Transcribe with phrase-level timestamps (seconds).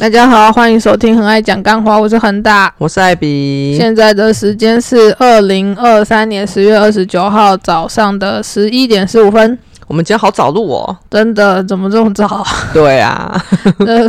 [0.00, 2.72] 大家好，欢迎收听《很爱讲干话》，我是恒大。
[2.78, 3.76] 我是艾比。
[3.76, 9.58] 现在的时间是二零二三年十月二十九号早上的十一点十五分。
[9.86, 12.46] 我们今天好早录哦，真的怎么这么早啊？
[12.72, 13.44] 对啊，
[13.86, 14.08] 呃，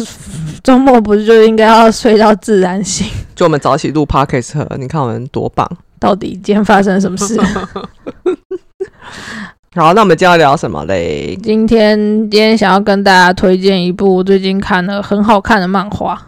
[0.63, 3.05] 周末不是就应该要睡到自然醒？
[3.35, 5.69] 就我们早起录 podcast，你看我们多棒！
[5.99, 7.35] 到底今天发生什么事？
[9.73, 11.33] 好，那我们今天要聊什么嘞？
[11.41, 11.97] 今天
[12.29, 16.21] 今天想要跟大家推荐一部最近看了很好看的漫画。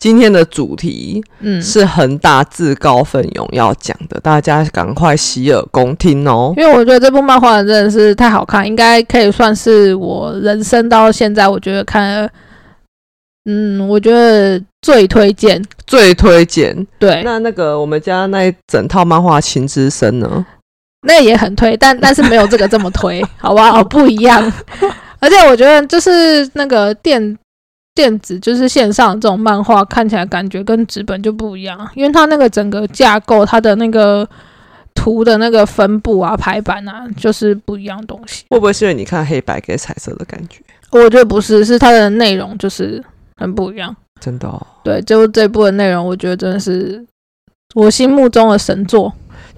[0.00, 6.52] 今天的主题嗯，是恒大自告奋勇要讲的，大家赶快洗耳恭听哦。
[6.56, 12.28] 因为我觉得这部漫画真的是太好看，应该可以算是我人生到现在我觉得看，
[13.44, 15.64] 嗯，我觉得最推荐。
[15.86, 16.84] 最推荐。
[16.98, 20.44] 对，那那个我们家那一整套漫画《情之声》呢？
[21.02, 23.82] 那也很推，但但是没有这个这么推， 好不好？
[23.84, 24.52] 不一样。
[25.20, 27.38] 而且我觉得就是那个电
[27.94, 34.28] 电子，就是线上这种漫画，看起来感觉跟纸本就不一样，因为它那个整个架构，它的那个
[34.94, 38.44] 图的那个分布啊、排版啊，就是不一样东西。
[38.50, 40.60] 会不会是因为你看黑白给彩色的感觉？
[40.90, 43.02] 我觉得不是，是它的内容就是
[43.36, 43.94] 很不一样。
[44.20, 47.04] 真的哦，对，就这部的内容，我觉得真的是
[47.74, 49.12] 我心目中的神作。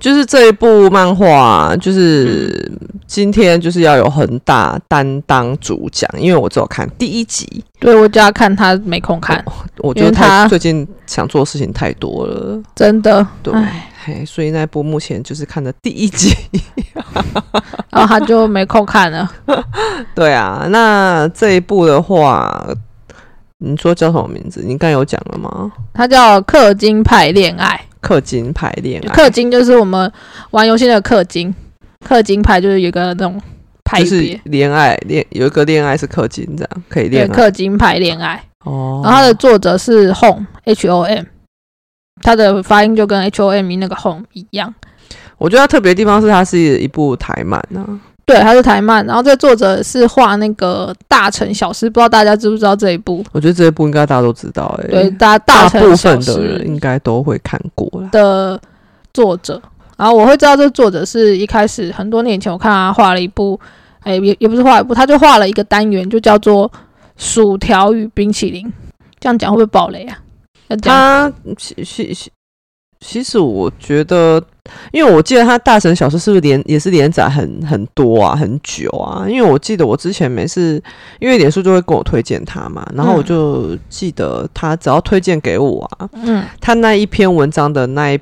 [0.04, 2.70] 就是这一部漫画，就是
[3.06, 9.42] 今天就是要有很大担当主讲，因为我只有看第一集，对我就要看他没空看，
[9.78, 13.26] 我觉得他他最近想做的事情太多了，真的。
[13.42, 13.54] 对
[14.26, 16.36] 所以那部目前就是看的第一集。
[17.88, 19.26] 然后他就没空看了。
[20.14, 22.68] 对啊，那这一部的话，
[23.56, 24.62] 你说叫什么名字？
[24.62, 25.72] 你刚有讲了吗？
[25.94, 30.12] 他叫氪金派恋爱，氪金牌恋爱，氪金就是我们
[30.50, 31.54] 玩游戏的氪金，
[32.06, 33.40] 氪金牌就是有个那种
[33.82, 38.42] 派就是，恋爱恋有一个恋爱是氪金这样可以对，恋爱氪金牌恋爱。
[38.64, 39.00] 哦。
[39.02, 41.24] 然后它的作者是 Home H O M，
[42.20, 44.74] 它的发音就跟 H O M 那个 Home 一样。
[45.38, 53.24] 我觉得它特别的地方是它是一部台漫啊，对，它是台漫，然后这个作者是画那个大城小事，不知道大家知不知道这一部？
[53.32, 58.08] 我觉得这一部应该大家都知道哎、对，大大城部分的人应该都会看过啦。
[58.10, 58.58] 的
[59.12, 59.60] 作者，
[59.96, 63.60] 然后我会知道这个作者是一开始很多年前我看他画了一部，
[64.00, 66.68] 哎，也也不是画一部，他就画了一个单元，就叫做
[67.16, 68.66] 《薯条与冰淇淋》。
[69.20, 70.18] 这样讲会不会爆雷啊？
[70.82, 72.14] 他其其
[73.04, 74.42] 其其实我觉得，
[74.90, 79.26] 因为我记得他大神小说是不是连也是连载很很多啊，很久啊？
[79.28, 80.82] 因为我记得我之前每次
[81.20, 88.18] 因为脸书就会跟我推荐他嘛，然后我嗯就记得他只要推荐给我啊，嗯，他那一篇文章的那一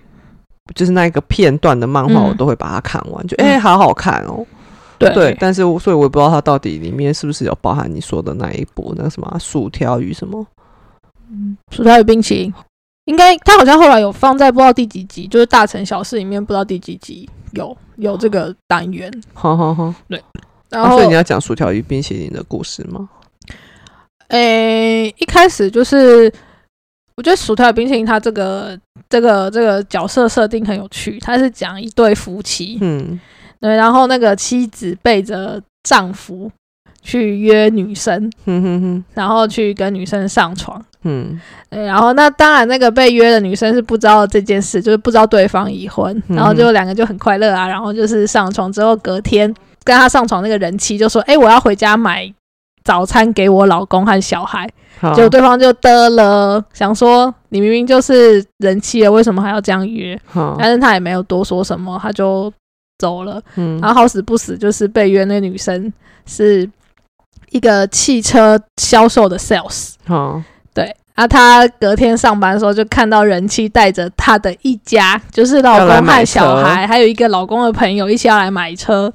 [0.75, 4.45] 就是那一个片段的漫画，嗯我都会把它看完，就哎、好好看哦。
[4.99, 10.47] 对对，但是我所以我也不知道它到底里面是不是有包含你说的那一部那个什么啊薯条与什么。
[11.29, 12.55] 嗯薯条与冰淇淋，
[13.07, 19.13] 应该他好像后来有放在不知道第几集，就是大城小事里面不知道第几集有有这个单元。
[19.35, 19.93] 好好好，
[20.69, 23.09] 然后啊所以你要讲薯条与冰淇淋的故事吗？
[24.29, 26.33] 诶、一开始就是
[27.17, 28.79] 我觉得薯条与冰淇淋它这个
[29.11, 33.21] 这个这个角色设定很有趣，它是讲一对夫妻，嗯，
[33.61, 36.51] 对，然后那个妻子背着丈夫
[37.03, 40.83] 去约女生，哼哼哼，然后去跟女生上床。
[41.05, 49.53] 嗯对，然后那当然，那个被约的女生是不知道这件事，就是不知道对方已婚，嗯然后就两个就很快乐啊，然后就是上床之后，隔天
[49.83, 52.33] 跟他上床那个人妻就说：“哎、我要回家买
[52.85, 54.71] 早餐给我老公和小孩。”
[55.01, 60.17] 好，结果对方就得了，想说你明明就是人妻了，为什么还要这样约？
[60.57, 62.53] 但是他也没有多说什么，他就
[62.99, 63.43] 走了。
[63.57, 65.93] 嗯然后好死不死，就是被约那女生
[66.27, 66.69] 是
[67.53, 69.93] 一个汽车销售的 sales。
[70.09, 70.43] 哦，
[70.75, 79.13] 对，啊，他隔天上班的时候就看到人妻带着他的一家，就是老公和要来买车小孩，还有一个老公的朋友一起要来买车，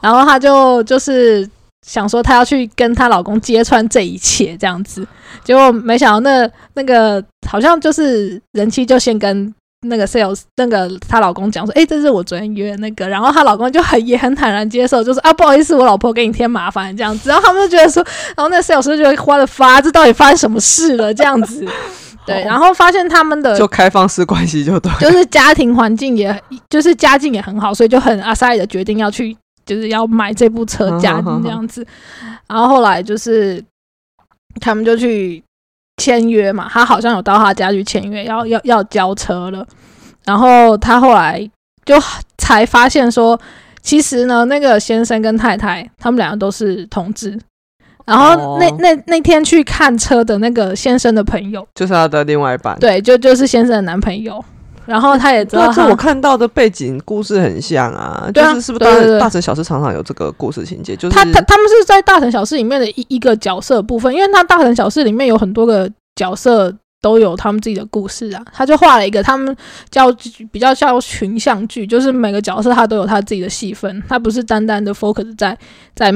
[0.00, 1.48] 然后他就就是
[1.86, 5.06] 想说她要去跟她老公揭穿这一切这样子，
[5.42, 9.52] 结果没想到那那个好像就是人妻就先跟。
[9.88, 18.04] 那个 sales 那个她老公讲说，哎、这是我昨天约的那个，然后她老公就很也很坦然接受，就是啊，不好意思，我老婆给你添麻烦这样子，然后他们就觉得说，
[18.36, 21.66] 然后那 sales 就觉得花了发，这到底发生什么事了这样子，
[22.26, 29.34] 对，然后发现他们的就开放式关系就对，就是家庭环境也，就是家境也很好，所以就很阿塞的决定要去，
[29.64, 31.86] 就是要买这部车家这样子。
[32.46, 33.64] 然后后来就是
[34.60, 35.42] 他们就去
[36.00, 39.66] 签约嘛，他好像有到他家去签约，要要要交车了。
[40.24, 41.46] 然后他后来
[41.84, 41.94] 就
[42.38, 43.38] 才发现说，
[43.82, 47.38] 其实呢，那个先生跟太太他们两个都是同志，
[48.06, 52.78] 然后那、哦那那天去看车的那个先生的朋友，就是他的另外一半。
[52.78, 54.42] 对，就就是先生的男朋友，
[54.90, 69.56] 然后他也知道他这我看到的背景故事很像啊，就是是不是大城小事常常有这个故事情节，就是他他他们是在大城小事里面的一一个角色部分，因为他大城小事里面有很多个角色都有他们自己的故事啊，他就画了一个他们
[69.92, 70.12] 叫
[70.50, 75.56] 比较像群像剧，就是每个角色他都有他自己的戏份，他不是单单的 focus 在
[75.94, 76.12] 在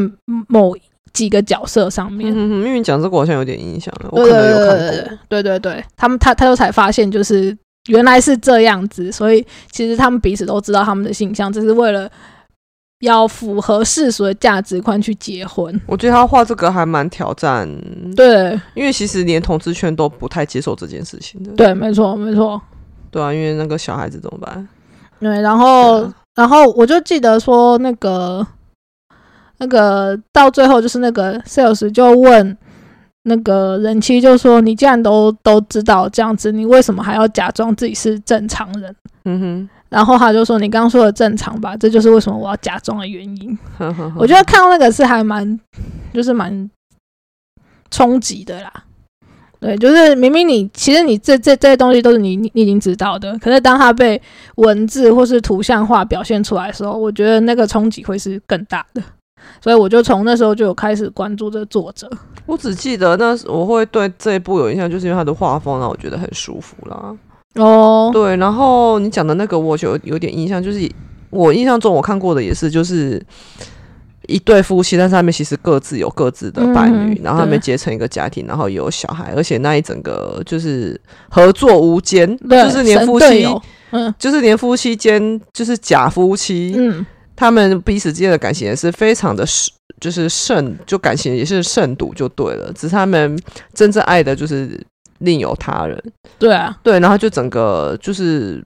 [0.48, 0.76] 某
[1.12, 2.32] 几个角色上面。
[2.32, 5.18] 嗯哼哼，因为你讲这个好像有点印象了，我可能有看过。
[5.28, 7.56] 对对对，他们他他就才发现就是
[7.88, 12.10] 原来是这样子，所以其实他们彼此都知道他们的形象，只是为了
[13.00, 15.80] 要符合世俗的价值观去结婚。
[15.86, 17.68] 我觉得他画这个还蛮挑战，
[18.16, 21.52] 对因为其实连同志圈都不太接受这件事情的。
[21.52, 22.60] 对，没错没错。
[23.10, 24.68] 对啊，因为那个小孩子怎么办？
[25.20, 28.44] 对，然后、啊然后我就记得说那个
[29.58, 32.58] 那个到最后就是那个 sales 就问
[33.24, 38.94] 那个人妻就说：“你既然都都知道这样子，你为什么还要假装自己是正常人？”
[39.24, 43.58] 嗯哼然后他就说：“你刚刚说的正常吧，这就是为什么我要假装的原因。
[43.78, 45.58] 哼，呵呵”我觉得看到那个是还蛮，
[46.12, 46.70] 就是蛮
[47.90, 48.72] 冲击的啦。
[49.60, 54.20] 对，就是明明你其实你这这这些东西都是你你你已经知道的，可是当他被
[54.56, 59.02] 文字或是图像化表现出来的时候，我觉得那个冲击会是更大的。
[59.60, 62.10] 所以我就从那时候就有开始关注这个作者。
[62.46, 67.16] 我只记得那时我会对这一部有印象，就是因为他的画风让我觉得很舒服啦。
[67.54, 70.90] 哦，对，然后你讲的那个我就有有点印象，就是
[71.30, 73.24] 我印象中我看过的也是，就是
[74.26, 81.00] 一对夫妻，但是他们其实各自有各自的伴侣，嗯然后他们对结成一个家庭，然后也有小孩，而且那一整个就是
[81.30, 83.46] 合作无间，就是连夫妻，
[83.90, 93.38] 嗯就是连夫妻间就是假夫妻，嗯，他们彼此之间的感情也是非常的深，就是慎，就感情也是慎独就对了，只是他们
[93.72, 94.80] 真正爱的就是
[95.18, 96.02] 另有他人。
[96.38, 98.64] 对啊，对，然后就整个就是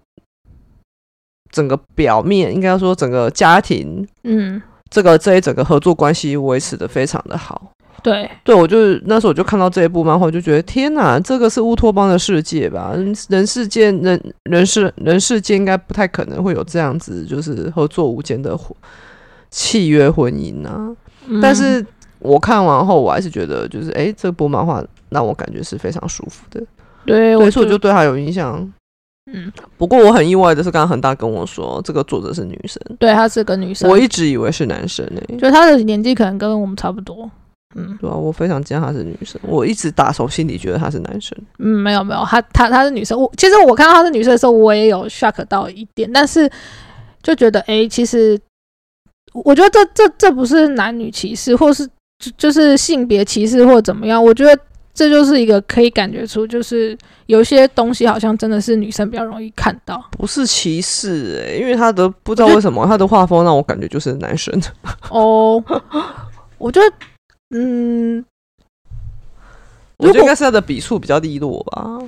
[1.50, 4.60] 整个表面，应该说整个家庭嗯，
[4.90, 7.72] 这个这一整个合作关系维持的非常的好。
[8.02, 12.92] 对，对我就是那时候我就看到这一部漫画，我就觉得天哪，这个是乌托邦的世界吧？
[12.94, 18.74] 人人世间人人世人世间应该不太可能会有这样子就是合作无间的婚
[19.50, 20.94] 契约婚姻啊。
[21.26, 21.84] 嗯但是
[22.20, 26.60] 我看完后，我还是觉得就是哎，这部漫画让我感觉是非常舒服的。
[27.04, 28.72] 对，对，所以我就对他有印象。
[29.30, 37.30] 嗯，不过我很意外的是，刚刚恒大跟我说这个作者是女生，对，她是个女生，我一直以为是男生诶、就她的年纪可能跟我们差不多。
[37.74, 41.36] 嗯对啊，我非常惊讶她是女生，我一直打从心里觉得她是男生。
[41.58, 43.20] 嗯，没有没有，她她她是女生。
[43.20, 46.50] 我其实我看到她是女生的时候，我也有 shock 到一点，但是
[47.22, 48.40] 就觉得哎，其实
[49.32, 51.86] 我觉得这这这不是男女歧视，或是
[52.18, 54.22] 就就是性别歧视或怎么样。
[54.24, 54.58] 我觉得
[54.94, 60.02] 这就是一个可以感觉出，就是有些东西好像真的是女生比较容易看到。
[60.12, 64.58] 不是歧视哎、因为他的不知道为什么他的画风让我感觉就是男生。
[65.10, 65.62] 哦，
[66.56, 66.92] 我觉得
[67.50, 68.24] 嗯。
[69.96, 71.98] 我觉得应该是他的笔触比较利落吧。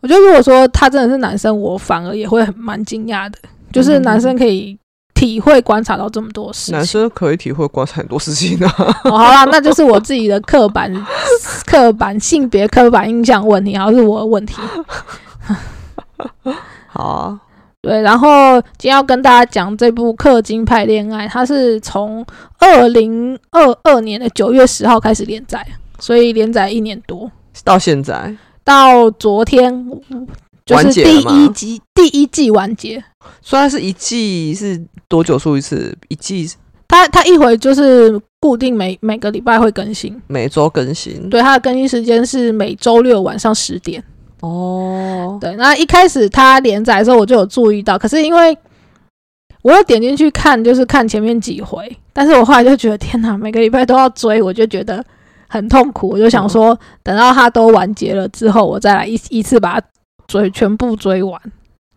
[0.00, 3.38] 我觉得如果说他真的是男生，我反而也会很蛮惊讶的，
[3.72, 4.78] 就是男生可以
[5.14, 6.74] 体会观察到这么多事情。
[6.76, 8.72] 男生可以体会观察很多事情啊。
[9.04, 10.90] 哦，好啦，那就是我自己的刻板、
[11.66, 14.54] 刻板性别、刻板印象问题，然后是我的问题。
[16.86, 17.40] 好啊，
[17.82, 22.24] 对，然后今天要跟大家讲这部《氪金派恋爱》，它是从
[22.58, 25.66] 二零二二年的九月十号开始连载，
[25.98, 27.30] 所以连载一年多，
[27.64, 29.86] 到现在到昨天
[30.66, 33.02] 就完是第结了吗一集第一季完结。
[33.40, 35.96] 虽然是一季是多久出一次？
[36.08, 36.50] 一季
[36.86, 41.30] 它它一回就是固定每每个礼拜会更新，每周更新。
[41.30, 44.04] 对，它的更新时间是每周六晚上十点。
[44.40, 48.56] 哦，对，那一开始它连载的时候我就有注意到，可是因为
[49.62, 55.04] 我有点进去看，就是看前面几回，但是我后来就觉得天哪，每个礼拜都要追，我就觉得
[55.46, 59.86] 很痛苦，我就想说，等到它都完结了之后，我再来一一次把它
[60.26, 61.38] 追全部追完，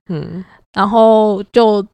[0.10, 1.86] 嗯，然后就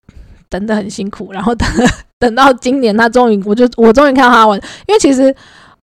[0.50, 1.68] 等的很辛苦，然后等
[2.18, 5.36] 等到今年，它终于我就我终于看到它完，因为其实。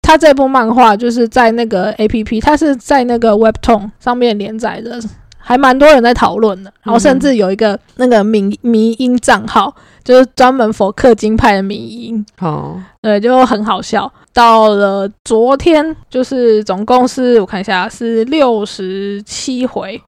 [0.06, 5.00] 它这部漫画就是在那个 A P P，它是在那个 Webtoon 上面连载的，
[5.36, 6.72] 还蛮多人在讨论的。
[6.84, 14.10] 然后甚至有一个那个迷迷音账号，就是专门否氪金派的迷音，哦，对，就很好笑。
[14.32, 20.00] 到了昨天，就是总共是我看一下是六十七回，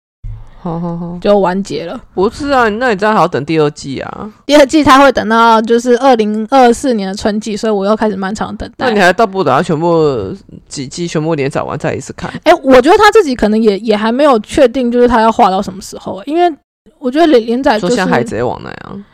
[0.61, 1.99] 好好好，就完结了。
[2.15, 4.31] 不是啊，那你这样还要等第二季啊？
[4.45, 8.87] 第二季它会等到就是二零二四年的春季，所以我又开始漫长的等待。
[8.87, 10.35] 那你还倒不如等它全部
[10.69, 12.29] 几季全部连载完再一次看。
[12.43, 16.53] 哎、我觉得他自己可能也也还没有确定，就是他要画到什么时候、因为
[16.99, 19.05] 我觉得连连载就像海贼王那样，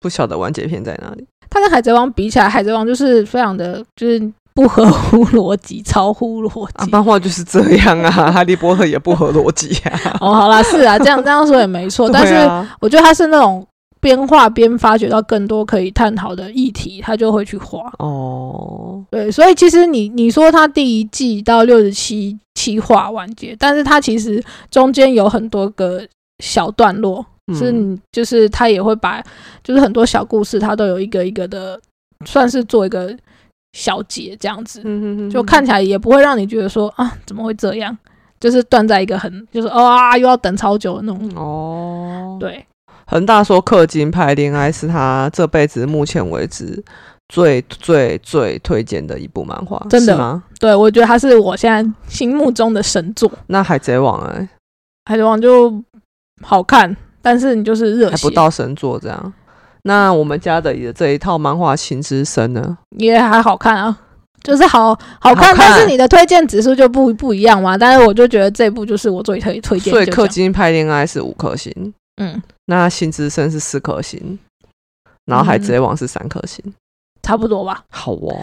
[0.00, 1.24] 不晓得完结篇在哪里。
[1.48, 4.20] 他跟海贼王比起来，海贼王就是非常的就是
[4.58, 6.90] 不合乎逻辑， 超乎逻啊，辑。
[6.90, 10.18] 漫画就是这样啊， 哈利波特也不合逻辑啊。
[10.20, 12.34] 哦，好啦，是啊， 这样这样说也没错，但是
[12.80, 13.64] 我觉得他是那种
[14.00, 17.88] 边画边发掘到更多可以探讨的议题，他就会去画。
[18.00, 26.02] 哦，对，所以其实你你说他第一季到六十七期画完结，但是他其实中间有很多个
[26.42, 27.24] 小段落，
[27.54, 27.72] 是
[28.10, 29.22] 就是他也会把
[29.62, 31.80] 就是很多小故事，他都有一个一个的，
[32.24, 33.14] 算是做一个
[33.78, 37.96] 小节这样子，嗯就看起来也不会让你觉得说啊怎么会这样，
[38.40, 42.66] 就是断在一个很就是哦啊又要等超久的那种，哦，对，
[43.06, 46.82] 恒大说氪金派恋爱是他这辈子目前为止
[47.28, 50.18] 最最最推荐的一部漫画，真的。
[50.18, 50.42] 吗？
[50.58, 54.48] 对我觉得他是我现在心目中的神作，那海贼王哎、
[55.04, 55.80] 海贼王就
[56.42, 58.16] 好看，但是你就是热血。
[58.16, 59.32] 还不，到神作这样。
[59.88, 62.76] 那我们家的这一套漫画《情之声》呢？
[62.98, 63.98] 也还好看啊。
[64.44, 67.76] 就是好好看，好看但是你的推荐指数就不不一样嘛。
[67.76, 71.72] 但是我就觉得这部就是我最推推荐，所以氪金派恋爱是五颗星，
[72.20, 74.38] 嗯那《情之声》是四颗星，
[75.24, 76.62] 然后《海贼王》是三颗星。
[77.22, 77.82] 差不多吧。
[77.90, 78.38] 好哦，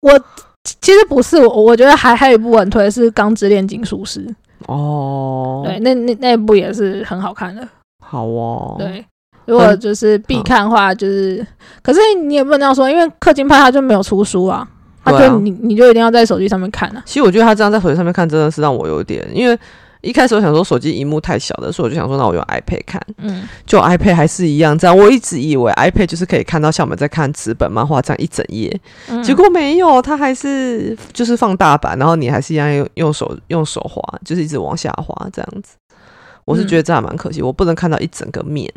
[0.00, 0.20] 我
[0.64, 4.24] 其实不是我，我觉得还还有一部很推的是《钢之炼金术师》，
[4.72, 7.66] 哦，对，，那那那部也是很好看的。
[8.04, 9.04] 好哦，，对，
[9.50, 11.44] 如果就是必看的话，就是，
[11.82, 14.66] 可是你也不能这样说，因为氪金派他就没有出书啊，
[15.04, 17.02] 它对啊就你你就一定要在手机上面看啊。
[17.04, 19.58] 其实我觉得他这样在手机上面看，真的是让我有点，因为
[20.02, 24.96] 一开始我想说手机荧幕太小了，所以我就想说，那我用 iPad 看，嗯，就 iPad 还是一样这样。
[24.96, 35.74] 我一直以为 iPad 就是可以看到像我们在看纸本漫画这样一整页，嗯结果没有，它还是就是放大版，然后你还是一样用用手用手滑，就是一直往下滑这样子。
[36.46, 38.72] 我是觉得这样蛮可惜，我不能看到一整个面，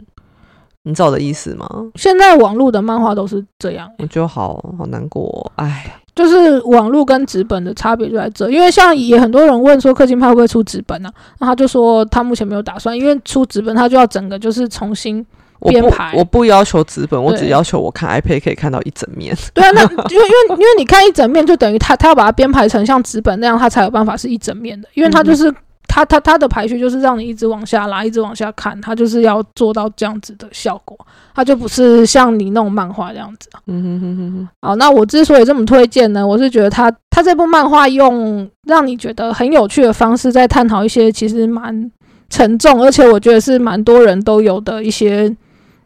[0.85, 1.67] 你知道我的意思吗？
[1.95, 11.39] 现在网络的漫画都是这样，我就好好难过哦，哎，就是网络跟纸本的差别就在这，因为像也很多人问说氪金派会不会出纸本呢、啊？
[11.39, 15.25] 那他就说他目前没有打算，因为出纸本他就要整个就是重新
[15.61, 19.33] 编排我不要求纸本，我只要求我看 iPad 可以看到一整面。
[19.55, 25.49] 对啊，那因为因为因为你看一整面，就等于他他要把它编排成像纸本那样，他才有办法是一整面的，因为他就是。
[25.93, 30.97] 他他他的排序就是让你一直往下拉，一直往下看，他就是要做到这样子的效果，
[31.35, 33.61] 他就不是像你那种漫画这样子啊。
[33.67, 41.91] 嗯哼哼哼哼，好，那我之所以这么推荐呢，我是觉得他他这部漫画用让你觉得很有趣的方式，在探讨一些其实蛮
[42.27, 45.31] 沉重，而且我觉得是蛮多人都有的一些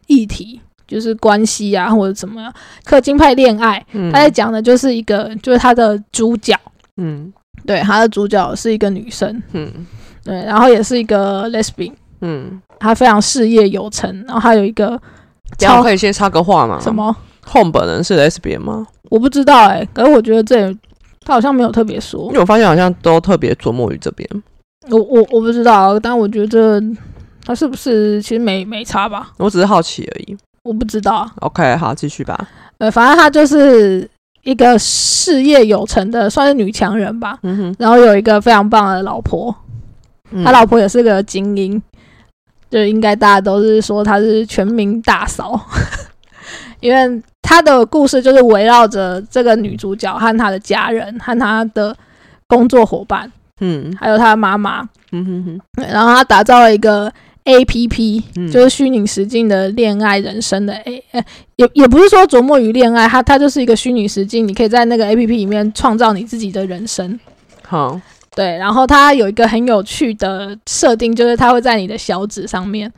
[0.06, 2.50] 议题，就是关系啊或者怎么样。
[2.86, 6.58] 氪金派恋爱，嗯他在讲的就是一个，就是他的主角，
[6.96, 7.30] 嗯
[7.66, 9.86] 对，他的主角是一个女生，嗯
[10.24, 15.00] 对，然后也是一个 lesbian，嗯，她非常事业有成，然后她有一个
[15.56, 16.78] 这样可以先插个话吗？
[16.80, 17.14] 什么
[17.50, 18.86] Home 本人是 lesbian 吗？
[19.10, 20.76] 我不知道哎、可是我觉得这也
[21.24, 24.28] 他好像没有特别说因，为我发现好像都特别琢磨于这边。
[24.90, 26.82] 我我我不知道，但我觉得
[27.44, 29.30] 他是不是其实没没差吧？
[29.38, 30.36] 我只是好奇而已。
[30.62, 31.32] 我不知道啊。
[31.40, 32.48] OK，好，继续吧。
[32.78, 34.08] 呃，反正他就是
[34.42, 37.38] 一个事业有成的，算是女强人吧。
[37.42, 39.54] 嗯哼，然后有一个非常棒的老婆，
[40.30, 40.42] 嗯。
[40.44, 41.80] 他老婆也是个精英，
[42.70, 45.60] 就应该大家都是说她是全民大嫂，
[46.80, 51.94] 因为她的故事就是围绕着这个女主角和她的家人和她的
[52.46, 53.30] 工作伙伴，
[53.60, 53.94] 嗯。
[54.00, 54.80] 还有她的妈妈，
[55.12, 57.12] 嗯哼哼，然后她打造了一个
[57.44, 61.24] A P P，、嗯就是虚拟实境的恋爱人生的 A，呃，
[61.56, 67.18] 也也不是说琢磨于恋爱，它它就是一个虚拟实境，你可以在那个 A P P 里面创造你自己的人生。
[67.62, 68.00] 好，
[68.34, 72.92] 对，然后它有一个很有趣的设定，就是它会在你的小指上面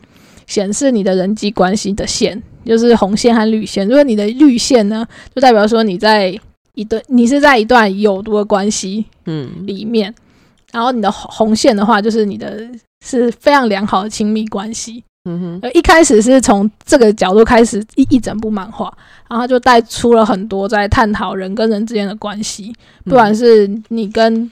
[0.47, 3.87] 显示你的人际关系的线，就是红线和绿线。
[3.87, 6.37] 如果你的绿线呢，就代表说你在
[6.75, 10.15] 一段你是在一段有毒的关系嗯里面，
[10.73, 12.69] 然后你的红红线的话，就是你的
[13.05, 15.03] 是非常良好的亲密关系。
[15.25, 18.91] 嗯哼，呃，一开始是从这个角度开始一一整部漫画，
[19.29, 22.75] 然后就带出了很多在探讨人跟人之间的关系，
[23.05, 24.51] 不管是你跟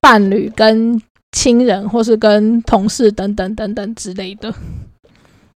[0.00, 1.00] 伴侣、跟
[1.32, 4.52] 亲人，或是跟同事等等等等之类的。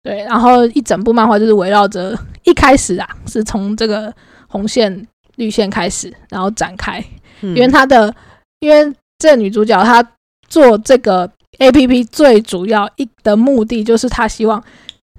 [0.02, 4.12] 对，然后一整部漫画就是围绕着一开始啊，是从这个
[4.48, 5.06] 红线、
[5.36, 6.98] 绿线开始，然后展开。
[7.42, 8.12] 嗯因为它的，
[8.60, 8.92] 因为
[9.22, 10.04] 这个女主角她
[10.48, 14.60] 做这个 A P P 最主要一的目的就是她希望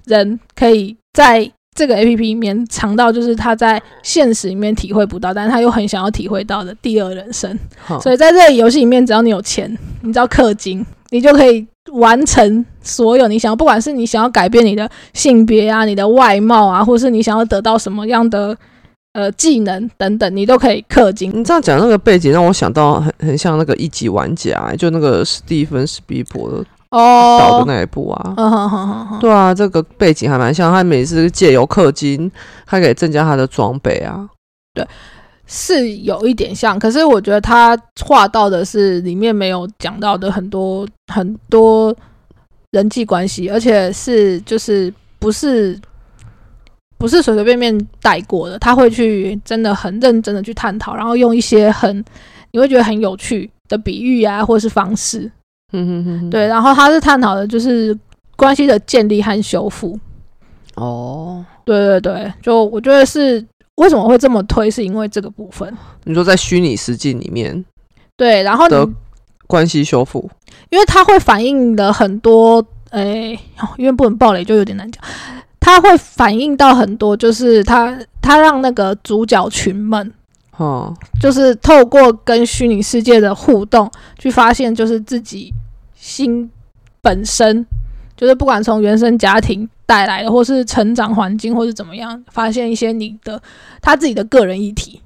[0.04, 7.58] 人可以在这个 A P P 里面尝到，就是她在现实里面体会不到，但是她又很想要体会到的第二人生。
[8.02, 18.54] 所以在这个游戏里面，只要你有钱，你只要氪金，你就可以完成所有你想要，不管是你想要改变你的性别啊、你的外貌啊，或是你想要得到什么样的
[19.14, 21.30] 呃技能等等，你都可以氪金。
[21.32, 26.56] 你这样讲那个背景，让我想到很很像那个一级玩家、就那个史蒂芬史皮伯的
[26.90, 28.34] 哦导的哦，那一部啊。
[28.36, 32.30] 嗯哼哼哼哼，对啊，这个背景还蛮像，他每次借由氪金，
[32.66, 34.28] 他可以增加他的装备啊。
[34.74, 34.86] 对
[35.46, 41.94] 是有一点像，可是我觉得他画到的是里面没有讲到的很多很多
[42.70, 45.78] 人际关系，而且是就是不是
[46.96, 52.04] 不是随随便便带过的，他会去真的很认真的去探讨，然后用一些很
[52.52, 55.30] 你会觉得很有趣的比喻啊，或是方式，
[55.72, 57.96] 嗯哼哼哼，对，然后他是探讨的就是
[58.36, 59.98] 关系的建立和修复，
[60.76, 63.44] 哦，对对对，就我觉得是
[63.76, 67.64] 为什么会这么推，是因为这个部分，你说在虚拟实境里面
[68.16, 68.88] 对，然后的
[69.46, 70.30] 关系修复，
[70.70, 75.02] 因为它会反映的很多，诶、哦因为不能暴雷就有点难讲。
[75.64, 80.12] 它会反映到很多，就是它它让那个主角群们，
[80.58, 85.54] 哦，就是透过跟虚拟世界的互动，去发现就是自己
[85.94, 86.50] 心
[87.00, 87.64] 本身，
[88.14, 93.40] 就是不管从原生家庭带来的，或是成长环境，或是怎么样，发现一些你的
[93.80, 95.00] 他自己的个人议题。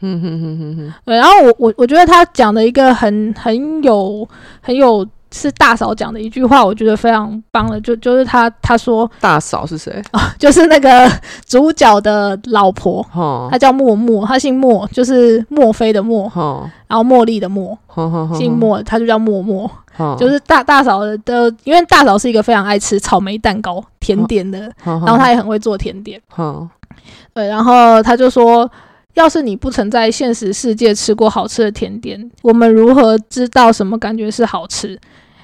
[0.00, 4.28] 嗯哼哼哼哼，对，然后我我我觉得他讲的一个很很有
[4.60, 10.02] 很有是大嫂讲的一句话，我觉得非常棒的，就就是他他说大嫂是谁？
[10.12, 11.10] 啊， 就是那个
[11.46, 17.76] 主角的老婆，哈她叫默默，她姓莫，就是墨菲的墨，哈然后茉莉的茉，
[18.34, 26.20] 姓莫，她就叫默默，哈，就是大大嫂的的，因为大嫂是一个非常爱吃草莓蛋糕甜点的，然然后她也很会做甜点。
[26.28, 26.68] 哈
[27.32, 28.68] 对，然后他就说，
[29.18, 34.98] 要是你不曾在现实世界吃过好吃的甜点，我们如何知道什么感觉是好吃？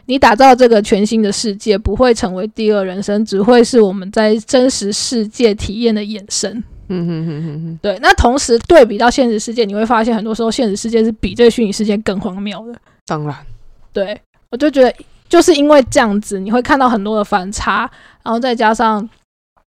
[0.06, 6.62] 你打造这个全新的世界，不会成为第二人生，只会是我们在真实世界体验的衍生。
[6.88, 12.78] 嗯哼哼哼哼，对，那同时对比到现实世界，你会发现很多时候现实世界是比这个虚拟世界更荒谬的。
[13.06, 13.34] 当然，
[13.94, 14.20] 对
[14.50, 14.94] 我就觉得，
[15.26, 17.90] 就是因为这样子，你会看到很多的反差，
[18.22, 19.08] 然后再加上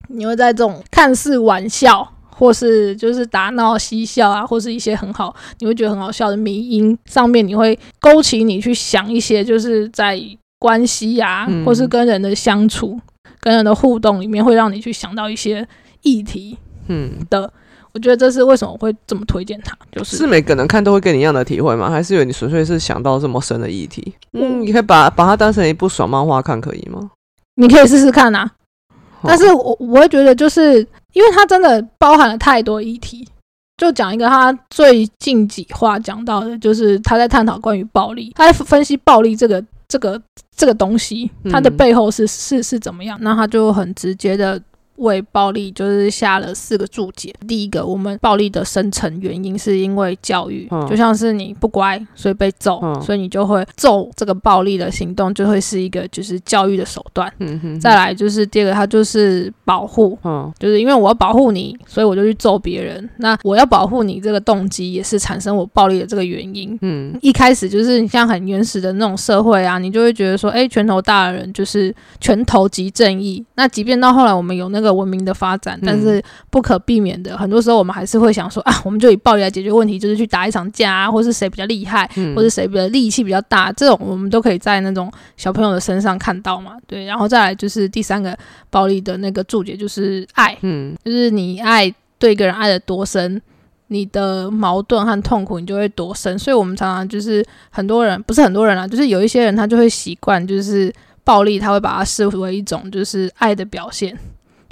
[0.07, 10.19] 你会在这种看似玩笑，或是就是打闹嬉笑啊，或是一些很好，你会觉得很好笑的迷音上面，你会勾起你去想一些，就是在
[10.59, 12.99] 关系呀、嗯或是跟人的相处、
[13.39, 15.67] 跟人的互动里面，会让你去想到一些
[16.01, 17.51] 议题嗯，的。
[17.93, 21.89] 我觉得这是为什么我会这么推荐它，就是是每个人看都会跟你一样的体会吗？
[21.89, 24.13] 还是有你纯粹是想到这么深的议题？
[24.31, 27.11] 嗯，你可以把把它当成一部爽漫画看，可以吗？
[27.55, 28.49] 你可以试试看啊。
[29.21, 33.27] 哦但是我我会觉得，就是因为它真的包含了太多议题。
[33.77, 40.21] 就讲一个他最近几话讲到的，就是他在探讨关于暴力，他在分析暴力这个这个
[40.55, 43.17] 这个东西，它的嗯背后是是是怎么样。
[43.21, 44.61] 那他就很直接的
[44.97, 47.33] 为暴力就是下了四个注解。
[47.47, 57.31] 第一个，我们暴力的生成原因是因为教育，嗯就像是你不乖，所以被揍，嗯所以你就会揍这个暴力的行动，就会是一个就是教育的手段。
[57.39, 63.09] 嗯哼，再来就是第二个，它就是保护，嗯就是因为我要保护你，所以我就去揍别人。
[63.17, 66.77] 那我要保护你这个动机，也是产生我暴力的这个原因。
[66.81, 73.43] 嗯一开始就是你像很原始的那种社会啊，你就会觉得说，哎，拳头大的人就是拳头即正义。
[73.55, 86.73] 那即便到后来我们有那个文明的发展，嗯但是不可避免的，很多时候我们还是会想说啊，我们就以暴力来解决问题，就是去打一场架啊，或是谁比较厉害，嗯，或是谁的力气比较大，这种我们都可以在那种小朋友的身上看到嘛。
[86.87, 88.37] 对，然后再来就是第三个
[88.69, 93.41] 暴力的那个注解，就是爱，嗯就是你爱对一个人爱的多深，
[93.87, 96.37] 你的矛盾和痛苦你就会多深。
[96.37, 104.17] 所以我们常常就是很多人，不是很多人啊，就是有一些人他就会习惯就是暴力，他会把它视为一种就是爱的表现。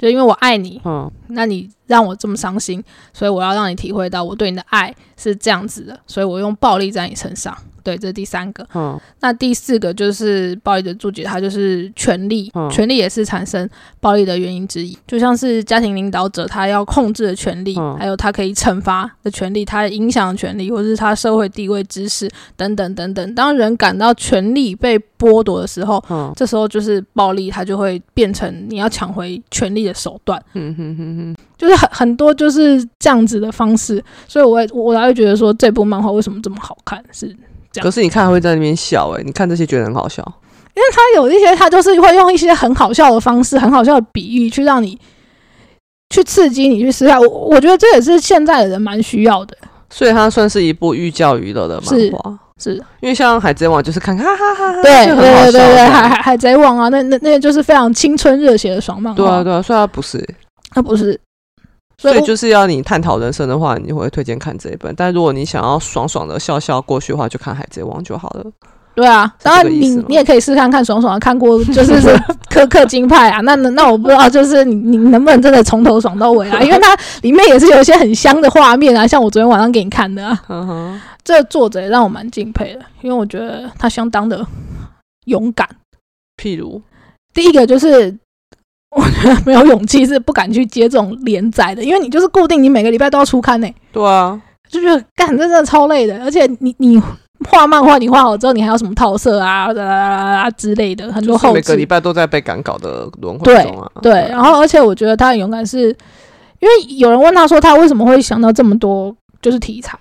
[0.00, 2.82] 就因为我爱你，嗯那你让我这么伤心，
[3.12, 7.54] 所以我要让你体会到我对你的爱是这样子的，所以我用暴力在你身上。
[7.82, 8.66] 对，这是第三个。
[8.74, 13.68] 嗯那第四个就是暴力的注解，它就是权力，嗯权力也是产生
[14.00, 14.96] 暴力的原因之一。
[15.06, 23.34] 就像是家庭领导者他要控制的权利，嗯还有他可以惩罚的权利，他影响的权利，或者是他社会地位、知识等等等等。
[23.34, 30.42] 当人感到权力被剥夺的时候，嗯这时候就是暴力，它就会变成你要抢回权力的手段。
[30.54, 37.36] 嗯哼哼哼，就是很很多就是这样子的方式，所以我也我才会觉得说这部漫画为什么这么好看，是
[37.72, 40.22] 这样可是你看他会在那边笑哎、你看这些觉得很好笑，
[40.74, 44.98] 因为他有一些他就是会用一些很好笑的方式、很好笑的比喻去让你
[46.14, 47.20] 去刺激你去思考。
[47.20, 49.56] 我我觉得这也是现在的人蛮需要的。
[49.88, 52.38] 所以它算是一部寓教于乐的漫画。
[52.62, 59.16] 是因为像海贼王就是看哈哈哈哈，对对对对对，海海海贼王啊，那那那就是非常青春热血的爽漫画。
[59.16, 60.22] 对啊对啊，所以它不是，
[60.74, 61.18] 它不是。
[62.00, 64.94] 所以就是要你探讨人生的话，你会推荐看这一本。
[64.96, 68.44] 但如果你想要爽爽的笑笑过去的话，就看海贼王就好了。
[68.94, 72.00] 对啊，当然你你也可以试看看爽爽的看过，就是
[72.50, 73.40] 苛刻金派啊。
[73.42, 76.60] 那那那我不知道，就是你你能不能真的从头爽到尾啊？
[76.64, 80.26] 因为它里面也是有一些很香的画面啊，像我昨天晚上给你看的。
[80.26, 81.00] 啊。
[81.22, 84.44] 这作者也让我蛮敬佩的，因为我觉得他相当的
[85.26, 85.68] 勇敢。
[86.42, 86.82] 譬如，
[87.32, 88.14] 第一个就是
[88.96, 93.68] 我觉得没有勇气是不敢去接这种连载的，因为你就是固定你每个礼拜都要出刊呢。
[93.92, 97.00] 对啊，就觉得干真的超累的，而且你你
[97.48, 103.90] 画漫画，你画好之后，你还有什么套色啊啊之类的，很多后每个礼拜都在被赶稿的轮回中啊。
[104.02, 105.88] 对，然后而且我觉得他很勇敢，是
[106.58, 109.98] 因为有人问他说他为什么会想到这么多就是题材。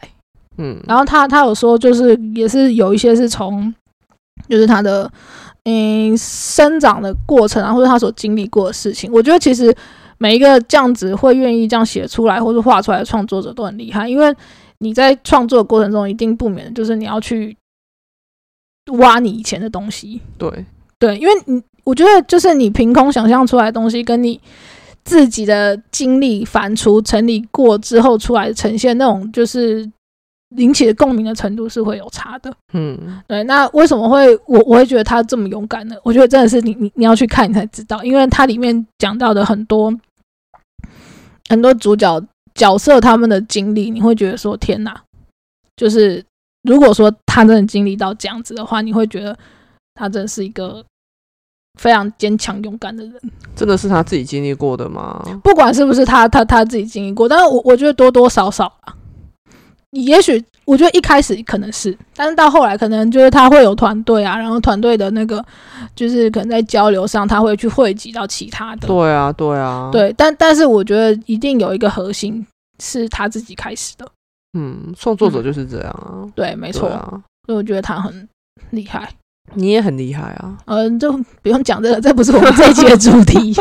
[0.57, 3.73] 嗯，然后他他有说，就是也是有一些是从，
[4.49, 5.09] 就是他的
[5.65, 9.11] 嗯生长的过程啊，或者他所经历过的事情。
[9.11, 9.75] 我觉得其实
[10.17, 14.33] 每一个这样子会愿意这样写出来或者画出来的创作者都很厉害，因为
[14.79, 17.55] 你在创作的过程中一定不免就是你要去
[18.97, 20.21] 挖你以前的东西。
[20.37, 20.65] 对
[20.97, 24.39] 对，因为你我觉得就是你凭空想象出来的东西，跟你
[25.03, 29.89] 自己的经历反刍整理过之后出来呈现那种就是。
[30.57, 33.43] 引起的共鸣的程度是会有差的，嗯，对。
[33.43, 35.95] 那为什么会我我会觉得他这么勇敢呢？
[36.03, 39.93] 我觉得真的是你你你要去看你才知道，因为它里面讲到的很多
[41.49, 42.19] 很多主角
[42.55, 44.99] 角色他们的经历，你会觉得说天哪，
[45.77, 46.25] 就是
[46.63, 49.37] 如果说他真的经历到这样子的话，你会觉得
[49.93, 50.83] 他真的是一个
[51.79, 53.13] 非常坚强勇敢的人。
[53.55, 55.23] 真的是他自己经历过的吗？
[55.43, 58.95] 不管是不是他他他自己经历过，但是我我觉得多多少少啊。
[59.91, 65.43] 你也许我觉得一开始可能是，但是到后来可能就是他会有团队啊，然后团队的那个
[65.95, 68.87] 就是可能在交流上他会去汇集到其他的。
[68.87, 72.45] 对啊，对啊，对，但但是我觉得一定有一个核心
[72.83, 74.07] 是他自己开始的。
[74.53, 76.25] 嗯，创作者就是这样啊。
[76.35, 77.21] 对，没错啊。
[77.47, 78.29] 所以我觉得他很
[78.69, 79.09] 厉害。
[79.55, 80.55] 你也很厉害啊。
[80.65, 83.55] 嗯，就不用讲这个，这不是我们这一期的主题。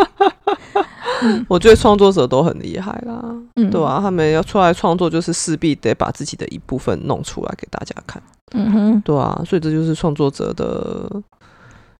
[1.48, 3.34] 我觉得创作者都很厉害啦，
[3.70, 4.00] 对啊？
[4.00, 11.10] 他们要出来创作，就是势必得把自己的一部分弄出来给大家看，嗯哼，对啊，所以这就是创作者的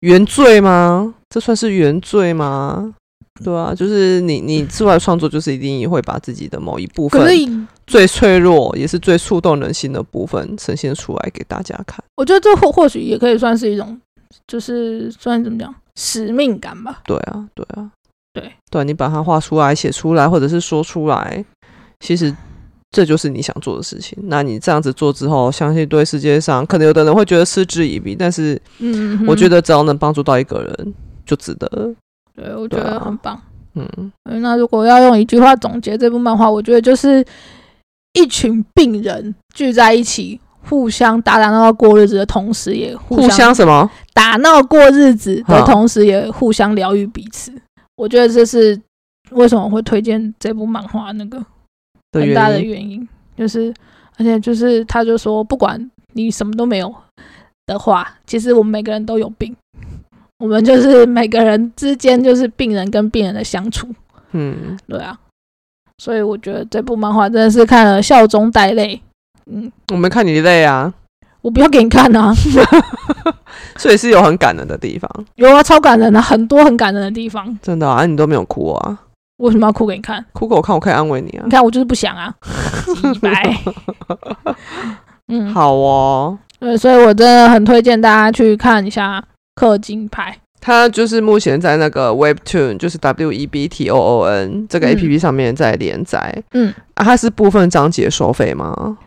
[0.00, 1.14] 原罪吗？
[1.28, 2.94] 这算是原罪吗？
[3.44, 12.02] 对啊，就是你你出来创作，就是一定会把自己的某一部分最脆弱也是最触动人心的部分呈现出来给大家看。
[12.16, 14.00] 我觉得这或或许也可以算是一种，
[14.46, 17.00] 就是算怎么讲使命感吧。
[17.04, 17.90] 对啊，对啊。
[18.40, 21.44] 对对，你把它画出来、写出来，或者是说出来，
[22.00, 22.34] 其实
[22.90, 24.18] 这就是你想做的事情。
[24.22, 30.94] 那你这样子做之后，相信对世界上可能有的人会觉得嗤之以鼻，但是，嗯，我觉得只要能帮助到一个人，
[31.26, 31.68] 就值得。
[32.34, 33.40] 对，我觉得很棒。
[33.74, 37.24] 嗯，那如果要用一句话总结这部漫画，我觉得就是
[38.14, 47.52] 一群病人聚在一起，互相打打闹闹过日子的同时，也互相什么打闹过日子的同时，也互相疗愈彼此。
[47.98, 48.80] 我觉得这是
[49.32, 51.44] 为什么会推荐这部漫画那个
[52.12, 53.06] 很大的原因，
[53.36, 53.74] 就是
[54.16, 56.94] 而且就是他就说，不管你什么都没有
[57.66, 59.54] 的话，其实我们每个人都有病，
[60.38, 63.88] 我们就是 每个人之间就是病人跟病人的相处，
[64.30, 65.18] 嗯，对啊，
[65.98, 69.02] 所以我觉得这部漫画真的是看了笑中带泪，
[69.50, 70.94] 嗯，我没看你累啊。
[71.40, 72.34] 我不要给你看啊！
[73.76, 77.58] 所以是有很感人的地方，有啊，超感人的，很多很感人的地方。
[77.62, 78.98] 真的啊，你都没有哭啊？
[79.38, 80.24] 为什么要哭给你看？
[80.32, 81.42] 哭给我看，我可以安慰你啊！
[81.44, 82.34] 你看，我就是不想啊。
[83.22, 83.56] 拜。
[85.28, 86.38] 嗯，好哦。
[86.58, 89.22] 对，所以我真的很推荐大家去看一下
[89.60, 90.36] 《氪金牌》。
[90.60, 96.42] 它就是目前在那个 Webtoon，就是 W E B T O O N 这个 A P P 上面在连载。
[96.50, 98.98] 嗯，啊，它是部分章节收费吗？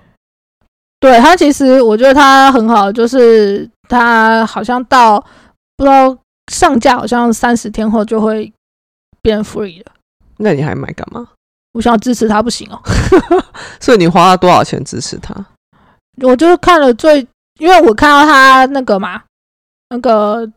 [1.01, 5.19] 对他其实我觉得他很好，就是他好像到
[5.75, 6.15] 不知道
[6.53, 8.53] 上架，好像三十天后就会
[9.19, 9.91] 变 free 了。
[10.37, 11.27] 那你还买干嘛？
[11.73, 12.79] 我想要支持他，不行哦。
[13.81, 15.33] 所以你花了多少钱支持他？
[16.21, 17.27] 我就是看了最，
[17.59, 19.23] 因为我看到他那个嘛，
[19.89, 20.47] 那个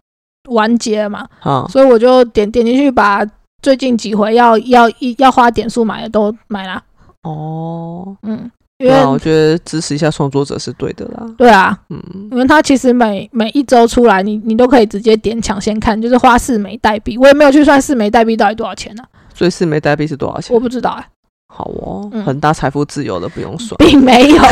[0.50, 3.24] 完结嘛，啊，所以我就点点进去，把
[3.62, 6.82] 最近几回要要一要花点数买的都买了。
[7.22, 8.50] 哦，嗯。
[8.78, 11.24] 因为对啊，我觉得支持一下创作者是对的啦。
[11.38, 20.52] 对啊，嗯，因为他其实每每一周出来，你你都可以直接点抢先看，就是花四枚代币，我也没有去算四枚代币到底多少钱呢、所以四枚代币是多少钱？
[20.54, 20.58] 我？
[20.58, 21.06] 不知道哎、
[21.54, 22.24] 好哦，嗯。
[22.24, 23.76] 很大财富自由的不用算。
[23.78, 24.42] 并没有，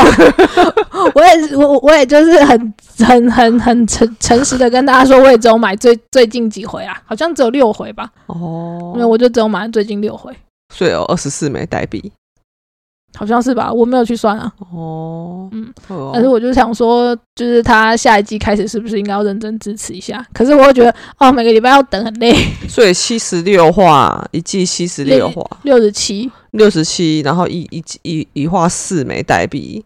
[1.16, 8.92] 我也是我我也就是很很很很诚诚实的跟大家说，我也只有买最最近几回啊，好像只有六回吧，哦。
[8.94, 10.32] 因为，我就只有买最近六回，
[10.72, 12.12] 所以有二十四枚代币。
[13.14, 15.72] 好像是吧，我没有去算啊，哦，嗯。
[15.88, 20.24] 哦，但是我就想说，就是他下一季开始是不是应该要认真支持一下？
[20.32, 22.34] 可是我又觉得，哦，每个礼拜要等很累，
[22.68, 29.84] 所以七十六话一季七十六话，六十七，六十七，然后一一一一画四枚代币，